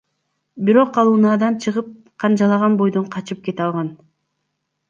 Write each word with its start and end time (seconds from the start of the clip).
Бирок 0.69 0.97
ал 1.01 1.11
унаадан 1.17 1.59
чыгып, 1.67 1.93
канжалаган 2.25 2.81
бойдон 2.83 3.07
качып 3.17 3.47
кете 3.49 3.67
алган. 3.67 3.97